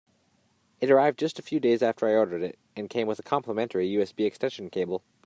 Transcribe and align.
It 0.79 0.89
arrived 0.89 1.19
just 1.19 1.37
a 1.37 1.43
few 1.43 1.59
days 1.59 1.83
after 1.83 2.07
I 2.07 2.15
ordered 2.15 2.41
it, 2.41 2.57
and 2.75 2.89
came 2.89 3.05
with 3.05 3.19
a 3.19 3.21
complementary 3.21 3.87
USB 3.87 4.25
extension 4.25 4.71
cable. 4.71 5.03